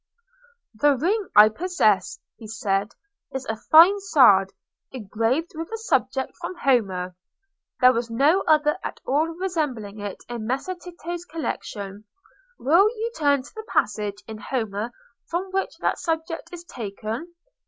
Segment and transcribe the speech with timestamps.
[0.73, 2.95] "The ring I possess," he said,
[3.35, 4.51] "is a fine sard,
[4.91, 7.15] engraved with a subject from Homer.
[7.81, 12.05] There was no other at all resembling it in Messer Tito's collection.
[12.57, 14.91] Will you turn to the passage in Homer
[15.29, 17.35] from which that subject is taken?